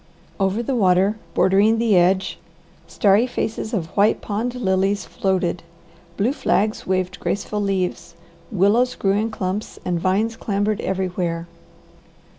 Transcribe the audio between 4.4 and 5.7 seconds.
lilies floated.